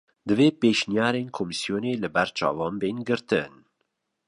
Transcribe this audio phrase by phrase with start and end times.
[0.27, 3.53] Divê pêşniyarên komîsyonê li ber çavan bên girtin